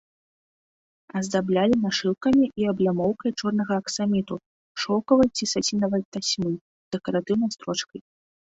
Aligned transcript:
Аздаблялі 1.19 1.75
нашыўкамі 1.85 2.45
і 2.63 2.65
аблямоўкай 2.71 3.31
чорнага 3.39 3.73
аксаміту, 3.83 4.35
шоўкавай 4.87 5.29
ці 5.37 5.45
сацінавай 5.53 6.01
тасьмы, 6.19 6.51
дэкаратыўнай 6.97 7.49
строчкай. 7.59 7.99